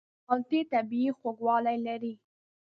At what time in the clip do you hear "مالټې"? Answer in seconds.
0.27-0.59